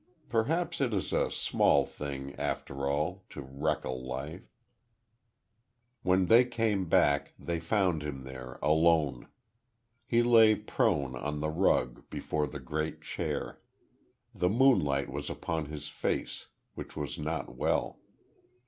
Perhaps 0.29 0.81
it 0.81 0.95
is 0.95 1.13
a 1.13 1.29
small 1.29 1.85
thing, 1.85 2.33
after 2.39 2.87
all, 2.89 3.23
to 3.29 3.43
wreck 3.43 3.85
a 3.85 3.91
life. 3.91 4.49
When 6.01 6.25
they 6.25 6.43
came 6.43 6.89
back, 6.89 7.35
they 7.37 7.59
found 7.59 8.01
him 8.01 8.23
there, 8.23 8.57
alone. 8.63 9.27
He 10.07 10.23
lay 10.23 10.55
prone, 10.55 11.15
on 11.15 11.39
the 11.39 11.51
rug, 11.51 12.09
before 12.09 12.47
the 12.47 12.59
great 12.59 13.03
chair. 13.03 13.61
The 14.33 14.49
moonlight 14.49 15.11
was 15.11 15.29
upon 15.29 15.65
his 15.65 15.87
face; 15.87 16.47
which 16.73 16.95
was 16.95 17.19
not 17.19 17.55
well. 17.55 17.99